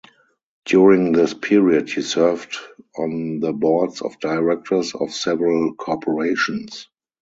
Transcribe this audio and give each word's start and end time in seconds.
During 0.65 1.11
this 1.11 1.35
period, 1.35 1.87
he 1.91 2.01
served 2.01 2.55
on 2.97 3.39
the 3.39 3.53
boards 3.53 4.01
of 4.01 4.19
directors 4.19 4.95
of 4.95 5.13
several 5.13 5.75
corporations. 5.75 6.87